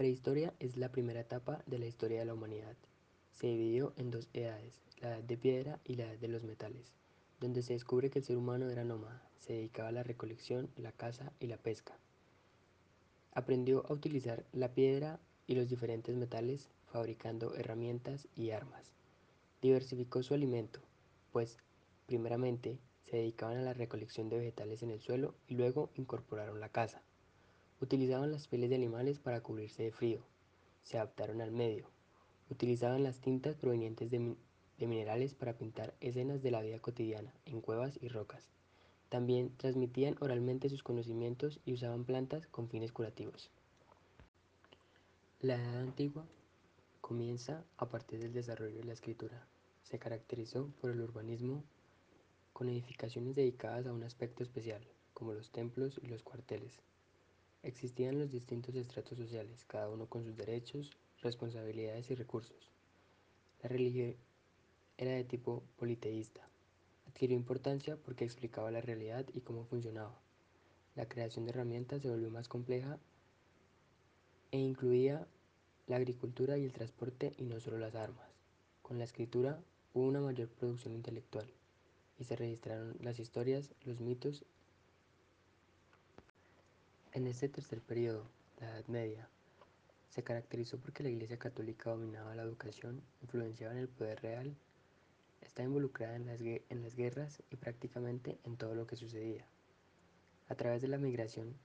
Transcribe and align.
prehistoria 0.00 0.54
es 0.60 0.78
la 0.78 0.90
primera 0.90 1.20
etapa 1.20 1.62
de 1.66 1.78
la 1.78 1.84
historia 1.84 2.20
de 2.20 2.24
la 2.24 2.32
humanidad. 2.32 2.74
Se 3.32 3.48
dividió 3.48 3.92
en 3.98 4.10
dos 4.10 4.30
edades, 4.32 4.80
la 4.98 5.08
edad 5.08 5.22
de 5.22 5.36
piedra 5.36 5.78
y 5.84 5.96
la 5.96 6.04
edad 6.04 6.18
de 6.18 6.28
los 6.28 6.42
metales, 6.42 6.94
donde 7.38 7.60
se 7.60 7.74
descubre 7.74 8.08
que 8.08 8.20
el 8.20 8.24
ser 8.24 8.38
humano 8.38 8.70
era 8.70 8.82
nómada, 8.82 9.28
se 9.40 9.52
dedicaba 9.52 9.90
a 9.90 9.92
la 9.92 10.02
recolección, 10.02 10.70
la 10.78 10.92
caza 10.92 11.34
y 11.38 11.48
la 11.48 11.58
pesca. 11.58 11.98
Aprendió 13.34 13.84
a 13.90 13.92
utilizar 13.92 14.46
la 14.52 14.72
piedra 14.72 15.20
y 15.46 15.54
los 15.54 15.68
diferentes 15.68 16.16
metales 16.16 16.70
fabricando 16.90 17.54
herramientas 17.54 18.26
y 18.34 18.52
armas. 18.52 18.94
Diversificó 19.60 20.22
su 20.22 20.32
alimento, 20.32 20.80
pues 21.30 21.58
primeramente 22.06 22.78
se 23.04 23.18
dedicaban 23.18 23.58
a 23.58 23.62
la 23.62 23.74
recolección 23.74 24.30
de 24.30 24.38
vegetales 24.38 24.82
en 24.82 24.92
el 24.92 25.02
suelo 25.02 25.34
y 25.46 25.56
luego 25.56 25.90
incorporaron 25.94 26.58
la 26.58 26.70
caza. 26.70 27.02
Utilizaban 27.80 28.30
las 28.30 28.46
pieles 28.46 28.68
de 28.68 28.76
animales 28.76 29.18
para 29.18 29.40
cubrirse 29.40 29.82
de 29.82 29.92
frío. 29.92 30.20
Se 30.82 30.98
adaptaron 30.98 31.40
al 31.40 31.50
medio. 31.50 31.86
Utilizaban 32.50 33.02
las 33.02 33.20
tintas 33.20 33.56
provenientes 33.56 34.10
de, 34.10 34.36
minerales 34.78 35.34
para 35.34 35.56
pintar 35.56 35.94
escenas 36.00 36.42
de 36.42 36.50
la 36.50 36.60
vida 36.60 36.78
cotidiana 36.78 37.32
en 37.46 37.60
cuevas 37.60 37.98
y 38.02 38.08
rocas. 38.08 38.48
También 39.08 39.56
transmitían 39.56 40.16
oralmente 40.20 40.68
sus 40.68 40.82
conocimientos 40.82 41.58
y 41.64 41.72
usaban 41.72 42.04
plantas 42.04 42.46
con 42.46 42.68
fines 42.68 42.92
curativos. 42.92 43.50
La 45.40 45.54
Edad 45.54 45.78
Antigua 45.80 46.26
comienza 47.00 47.64
a 47.78 47.88
partir 47.88 48.20
del 48.20 48.34
desarrollo 48.34 48.76
de 48.76 48.84
la 48.84 48.92
escritura. 48.92 49.46
Se 49.84 49.98
caracterizó 49.98 50.68
por 50.80 50.90
el 50.90 51.00
urbanismo 51.00 51.64
con 52.52 52.68
edificaciones 52.68 53.34
dedicadas 53.34 53.86
a 53.86 53.92
un 53.92 54.02
aspecto 54.02 54.42
especial, 54.42 54.86
como 55.14 55.32
los 55.32 55.50
templos 55.50 55.98
y 56.02 56.08
los 56.08 56.22
cuarteles. 56.22 56.78
Existían 57.62 58.18
los 58.18 58.30
distintos 58.30 58.74
estratos 58.74 59.18
sociales, 59.18 59.64
cada 59.66 59.90
uno 59.90 60.06
con 60.06 60.24
sus 60.24 60.34
derechos, 60.34 60.96
responsabilidades 61.20 62.10
y 62.10 62.14
recursos. 62.14 62.70
La 63.62 63.68
religión 63.68 64.16
era 64.96 65.12
de 65.12 65.24
tipo 65.24 65.62
politeísta. 65.76 66.48
Adquirió 67.06 67.36
importancia 67.36 67.96
porque 67.96 68.24
explicaba 68.24 68.70
la 68.70 68.80
realidad 68.80 69.26
y 69.34 69.40
cómo 69.40 69.64
funcionaba. 69.64 70.18
La 70.94 71.06
creación 71.06 71.44
de 71.44 71.50
herramientas 71.50 72.00
se 72.00 72.08
volvió 72.08 72.30
más 72.30 72.48
compleja 72.48 72.98
e 74.52 74.58
incluía 74.58 75.26
la 75.86 75.96
agricultura 75.96 76.56
y 76.56 76.64
el 76.64 76.72
transporte 76.72 77.32
y 77.36 77.44
no 77.44 77.60
solo 77.60 77.78
las 77.78 77.94
armas. 77.94 78.28
Con 78.80 78.96
la 78.98 79.04
escritura 79.04 79.62
hubo 79.92 80.04
una 80.04 80.20
mayor 80.20 80.48
producción 80.48 80.94
intelectual 80.94 81.46
y 82.18 82.24
se 82.24 82.36
registraron 82.36 82.96
las 83.00 83.18
historias, 83.18 83.74
los 83.84 84.00
mitos 84.00 84.44
en 87.12 87.26
este 87.26 87.48
tercer 87.48 87.80
periodo, 87.80 88.24
la 88.60 88.68
Edad 88.70 88.86
Media, 88.86 89.28
se 90.10 90.22
caracterizó 90.22 90.78
porque 90.78 91.02
la 91.02 91.08
Iglesia 91.08 91.38
Católica 91.38 91.90
dominaba 91.90 92.36
la 92.36 92.42
educación, 92.42 93.02
influenciaba 93.22 93.72
en 93.72 93.80
el 93.80 93.88
poder 93.88 94.22
real, 94.22 94.56
estaba 95.40 95.66
involucrada 95.66 96.14
en 96.14 96.26
las, 96.26 96.40
en 96.40 96.82
las 96.82 96.94
guerras 96.94 97.42
y 97.50 97.56
prácticamente 97.56 98.38
en 98.44 98.56
todo 98.56 98.76
lo 98.76 98.86
que 98.86 98.96
sucedía. 98.96 99.44
A 100.48 100.54
través 100.54 100.82
de 100.82 100.88
la 100.88 100.98
migración 100.98 101.56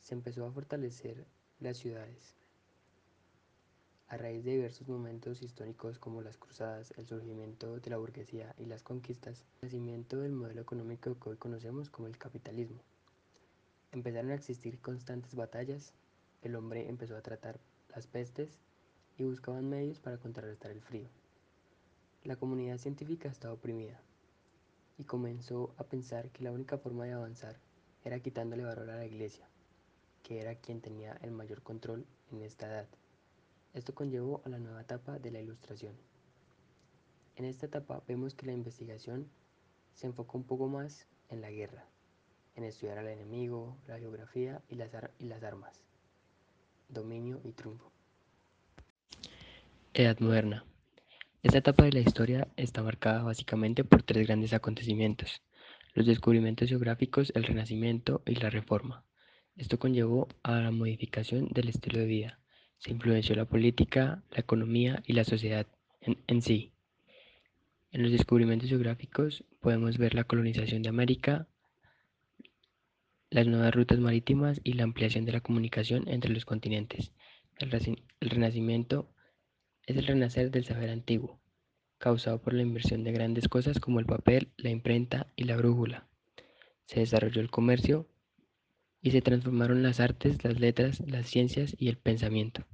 se 0.00 0.14
empezó 0.14 0.46
a 0.46 0.52
fortalecer 0.52 1.26
las 1.60 1.76
ciudades. 1.76 2.34
A 4.08 4.16
raíz 4.16 4.42
de 4.42 4.52
diversos 4.52 4.88
momentos 4.88 5.42
históricos 5.42 5.98
como 5.98 6.22
las 6.22 6.38
cruzadas, 6.38 6.94
el 6.96 7.06
surgimiento 7.06 7.78
de 7.78 7.90
la 7.90 7.98
burguesía 7.98 8.54
y 8.56 8.64
las 8.64 8.82
conquistas, 8.82 9.44
el 9.60 9.68
nacimiento 9.68 10.16
del 10.16 10.32
modelo 10.32 10.62
económico 10.62 11.18
que 11.20 11.28
hoy 11.28 11.36
conocemos 11.36 11.90
como 11.90 12.08
el 12.08 12.16
capitalismo. 12.16 12.80
Empezaron 13.90 14.30
a 14.30 14.34
existir 14.34 14.80
constantes 14.80 15.34
batallas, 15.34 15.94
el 16.42 16.56
hombre 16.56 16.88
empezó 16.88 17.16
a 17.16 17.22
tratar 17.22 17.58
las 17.94 18.06
pestes 18.06 18.58
y 19.16 19.24
buscaban 19.24 19.68
medios 19.68 19.98
para 19.98 20.18
contrarrestar 20.18 20.70
el 20.70 20.82
frío. 20.82 21.08
La 22.22 22.36
comunidad 22.36 22.78
científica 22.78 23.28
estaba 23.28 23.54
oprimida 23.54 24.00
y 24.98 25.04
comenzó 25.04 25.74
a 25.78 25.84
pensar 25.84 26.30
que 26.30 26.44
la 26.44 26.52
única 26.52 26.76
forma 26.76 27.06
de 27.06 27.12
avanzar 27.12 27.58
era 28.04 28.20
quitándole 28.20 28.64
valor 28.64 28.90
a 28.90 28.96
la 28.96 29.06
iglesia, 29.06 29.48
que 30.22 30.40
era 30.40 30.54
quien 30.56 30.82
tenía 30.82 31.14
el 31.22 31.30
mayor 31.30 31.62
control 31.62 32.04
en 32.30 32.42
esta 32.42 32.66
edad. 32.66 32.88
Esto 33.72 33.94
conllevó 33.94 34.42
a 34.44 34.50
la 34.50 34.58
nueva 34.58 34.82
etapa 34.82 35.18
de 35.18 35.30
la 35.30 35.40
ilustración. 35.40 35.94
En 37.36 37.46
esta 37.46 37.66
etapa 37.66 38.02
vemos 38.06 38.34
que 38.34 38.46
la 38.46 38.52
investigación 38.52 39.30
se 39.94 40.06
enfocó 40.06 40.36
un 40.36 40.44
poco 40.44 40.68
más 40.68 41.06
en 41.28 41.40
la 41.40 41.50
guerra, 41.50 41.86
en 42.58 42.64
estudiar 42.64 42.98
al 42.98 43.06
enemigo, 43.06 43.78
la 43.86 43.98
geografía 43.98 44.60
y 44.68 44.74
las, 44.74 44.92
armas, 45.44 45.80
dominio 46.88 47.40
y 47.44 47.52
triunfo. 47.52 47.92
Edad 49.94 50.18
Moderna. 50.18 50.64
Esta 51.44 51.58
etapa 51.58 51.84
de 51.84 51.92
la 51.92 52.00
historia 52.00 52.48
está 52.56 52.82
marcada 52.82 53.22
básicamente 53.22 53.84
por 53.84 54.02
tres 54.02 54.26
grandes 54.26 54.52
acontecimientos, 54.52 55.40
los 55.94 56.06
descubrimientos 56.06 56.68
geográficos, 56.68 57.30
el 57.36 57.44
Renacimiento 57.44 58.22
y 58.26 58.34
la 58.34 58.50
Reforma. 58.50 59.04
Esto 59.56 59.78
conllevó 59.78 60.26
a 60.42 60.58
la 60.58 60.72
modificación 60.72 61.46
del 61.50 61.68
estilo 61.68 62.00
de 62.00 62.06
vida. 62.06 62.40
Se 62.78 62.90
influenció 62.90 63.36
la 63.36 63.44
política, 63.44 64.24
la 64.32 64.40
economía 64.40 65.00
y 65.06 65.12
la 65.12 65.22
sociedad 65.22 65.68
en 66.00 66.42
sí. 66.42 66.72
En 67.92 68.02
los 68.02 68.10
descubrimientos 68.10 68.68
geográficos 68.68 69.44
podemos 69.60 69.96
ver 69.96 70.14
la 70.14 70.24
colonización 70.24 70.82
de 70.82 70.88
América, 70.88 71.46
las 73.30 73.46
nuevas 73.46 73.74
rutas 73.74 73.98
marítimas 73.98 74.58
y 74.64 74.72
la 74.72 74.84
ampliación 74.84 75.26
de 75.26 75.32
la 75.32 75.40
comunicación 75.40 76.08
entre 76.08 76.32
los 76.32 76.46
continentes. 76.46 77.12
El, 77.58 77.70
renacimiento 78.20 79.12
es 79.86 79.96
el 79.96 80.06
renacer 80.06 80.50
del 80.50 80.64
saber 80.64 80.88
antiguo, 80.88 81.38
causado 81.98 82.40
por 82.40 82.54
la 82.54 82.62
inversión 82.62 83.04
de 83.04 83.12
grandes 83.12 83.48
cosas 83.48 83.80
como 83.80 84.00
el 84.00 84.06
papel, 84.06 84.48
la 84.56 84.70
imprenta 84.70 85.26
y 85.36 85.44
la 85.44 85.56
brújula. 85.56 86.08
Se 86.86 87.00
desarrolló 87.00 87.42
el 87.42 87.50
comercio 87.50 88.08
y 89.02 89.10
se 89.10 89.20
transformaron 89.20 89.82
las 89.82 90.00
artes, 90.00 90.42
las 90.42 90.58
letras, 90.58 91.00
las 91.06 91.28
ciencias 91.28 91.76
y 91.78 91.88
el 91.88 91.98
pensamiento. 91.98 92.64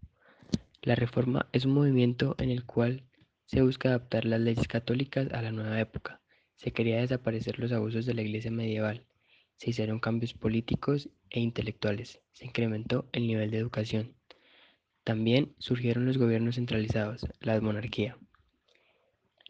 La 0.83 0.95
reforma 0.95 1.49
es 1.53 1.65
un 1.65 1.73
movimiento 1.73 2.37
en 2.39 2.51
el 2.51 2.65
cual 2.65 3.03
se 3.47 3.63
busca 3.63 3.89
adaptar 3.89 4.25
las 4.25 4.41
leyes 4.41 4.69
católicas 4.69 5.33
a 5.33 5.43
la 5.43 5.51
nueva 5.51 5.81
época. 5.81 6.21
Se 6.55 6.73
quería 6.73 7.01
desaparecer 7.01 7.59
los 7.59 7.73
abusos 7.73 8.07
de 8.07 8.15
la 8.15 8.23
iglesia 8.23 8.53
medieval 8.53 9.05
se 9.57 9.71
hicieron 9.71 10.01
cambios 10.01 10.35
políticos 10.35 11.09
e 11.31 11.41
intelectuales, 11.41 12.21
se 12.33 12.47
incrementó 12.47 13.09
el 13.13 13.27
nivel 13.27 13.51
de 13.51 13.59
educación. 13.59 14.15
También 15.05 15.55
surgieron 15.59 16.07
los 16.07 16.19
gobiernos 16.19 16.55
centralizados, 16.55 17.27
la 17.41 17.61
monarquía. 17.61 18.17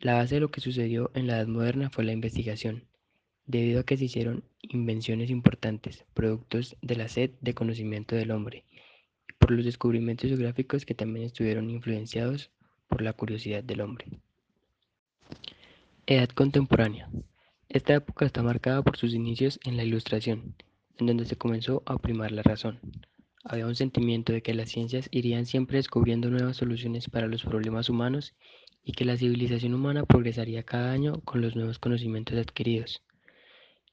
La 0.00 0.14
base 0.14 0.36
de 0.36 0.40
lo 0.40 0.50
que 0.50 0.60
sucedió 0.60 1.10
en 1.14 1.26
la 1.26 1.36
Edad 1.36 1.46
Moderna 1.46 1.90
fue 1.90 2.04
la 2.04 2.12
investigación, 2.12 2.84
debido 3.46 3.80
a 3.80 3.84
que 3.84 3.96
se 3.96 4.06
hicieron 4.06 4.44
invenciones 4.60 5.30
importantes, 5.30 6.04
productos 6.14 6.76
de 6.82 6.96
la 6.96 7.08
sed 7.08 7.30
de 7.40 7.54
conocimiento 7.54 8.16
del 8.16 8.30
hombre, 8.30 8.64
y 9.28 9.32
por 9.38 9.50
los 9.50 9.64
descubrimientos 9.64 10.28
geográficos 10.28 10.84
que 10.84 10.94
también 10.94 11.26
estuvieron 11.26 11.70
influenciados 11.70 12.50
por 12.88 13.02
la 13.02 13.12
curiosidad 13.12 13.62
del 13.62 13.80
hombre. 13.80 14.06
Edad 16.06 16.28
contemporánea. 16.28 17.08
Esta 17.74 17.94
época 17.94 18.24
está 18.24 18.40
marcada 18.44 18.82
por 18.82 18.96
sus 18.96 19.14
inicios 19.14 19.58
en 19.64 19.76
la 19.76 19.82
Ilustración, 19.82 20.54
en 20.96 21.08
donde 21.08 21.24
se 21.24 21.34
comenzó 21.34 21.82
a 21.86 21.98
primar 21.98 22.30
la 22.30 22.44
razón. 22.44 22.78
Había 23.42 23.66
un 23.66 23.74
sentimiento 23.74 24.32
de 24.32 24.42
que 24.42 24.54
las 24.54 24.70
ciencias 24.70 25.08
irían 25.10 25.44
siempre 25.44 25.78
descubriendo 25.78 26.30
nuevas 26.30 26.56
soluciones 26.56 27.10
para 27.10 27.26
los 27.26 27.42
problemas 27.42 27.90
humanos 27.90 28.32
y 28.84 28.92
que 28.92 29.04
la 29.04 29.16
civilización 29.16 29.74
humana 29.74 30.04
progresaría 30.04 30.62
cada 30.62 30.92
año 30.92 31.20
con 31.22 31.40
los 31.40 31.56
nuevos 31.56 31.80
conocimientos 31.80 32.38
adquiridos. 32.38 33.02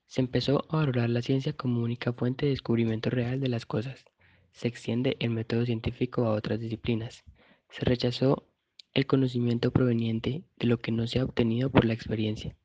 Se 0.06 0.22
empezó 0.22 0.64
a 0.70 0.78
valorar 0.78 1.09
la 1.09 1.24
ciencia 1.24 1.53
como 1.53 1.82
única 1.82 2.14
fuente 2.14 2.46
de 2.46 2.52
descubrimiento 2.52 3.09
real 3.09 3.40
de 3.40 3.50
las 3.50 3.66
cosas. 3.66 4.05
Se 4.52 4.67
extiende 4.67 5.17
el 5.20 5.32
método 5.32 5.66
científico 5.66 6.28
a 6.28 6.34
otras 6.34 6.59
disciplinas. 6.59 7.23
Se 7.72 7.84
rechazó 7.84 8.46
el 8.94 9.08
conocimiento 9.08 9.72
proveniente 9.72 10.44
de 10.59 10.67
lo 10.67 10.78
que 10.78 10.91
no 10.91 11.08
se 11.08 11.17
ha 11.17 11.26
obtenido 11.26 11.72
por 11.72 11.85
la 11.85 11.94
experiencia 11.94 12.55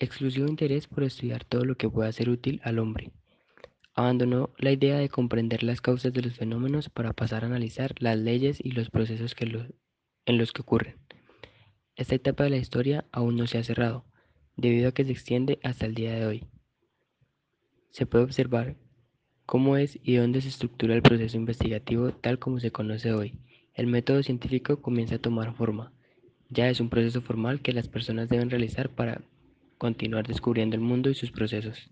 exclusivo 0.00 0.48
interés 0.48 0.86
por 0.86 1.04
estudiar 1.04 1.44
todo 1.44 1.64
lo 1.64 1.76
que 1.76 1.88
pueda 1.88 2.10
ser 2.10 2.28
útil 2.28 2.60
al 2.64 2.78
hombre. 2.78 3.12
Abandonó 3.94 4.50
la 4.58 4.72
idea 4.72 4.98
de 4.98 5.08
comprender 5.08 5.62
las 5.62 5.80
causas 5.80 6.12
de 6.12 6.22
los 6.22 6.34
fenómenos 6.34 6.88
para 6.88 7.12
pasar 7.12 7.44
a 7.44 7.46
analizar 7.46 7.94
las 7.98 8.18
leyes 8.18 8.58
y 8.64 8.72
los 8.72 8.90
procesos 8.90 9.34
que 9.34 9.44
en 10.26 10.38
los 10.38 10.52
que 10.52 10.62
ocurren. 10.62 10.96
Esta 11.96 12.14
etapa 12.14 12.44
de 12.44 12.50
la 12.50 12.56
historia 12.56 13.04
aún 13.12 13.36
no 13.36 13.46
se 13.46 13.58
ha 13.58 13.64
cerrado, 13.64 14.06
debido 14.56 14.88
a 14.88 14.92
que 14.92 15.04
se 15.04 15.12
extiende 15.12 15.58
hasta 15.62 15.86
el 15.86 15.94
día 15.94 16.14
de 16.14 16.26
hoy. 16.26 16.46
Se 17.90 18.06
puede 18.06 18.24
observar 18.24 18.76
cómo 19.44 19.76
es 19.76 19.98
y 20.02 20.14
dónde 20.14 20.40
se 20.40 20.48
estructura 20.48 20.94
el 20.94 21.02
proceso 21.02 21.36
investigativo 21.36 22.12
tal 22.12 22.38
como 22.38 22.60
se 22.60 22.70
conoce 22.70 23.12
hoy. 23.12 23.34
El 23.74 23.86
método 23.86 24.22
científico 24.22 24.80
comienza 24.80 25.16
a 25.16 25.20
tomar 25.20 25.54
forma. 25.54 25.92
Ya 26.48 26.68
es 26.68 26.80
un 26.80 26.88
proceso 26.88 27.20
formal 27.20 27.60
que 27.60 27.72
las 27.72 27.88
personas 27.88 28.28
deben 28.28 28.50
realizar 28.50 28.88
para 28.90 29.22
continuar 29.80 30.26
descubriendo 30.26 30.76
el 30.76 30.82
mundo 30.82 31.08
y 31.08 31.14
sus 31.14 31.32
procesos. 31.32 31.90